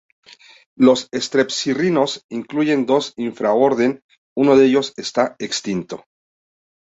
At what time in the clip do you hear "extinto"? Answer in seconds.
5.37-6.05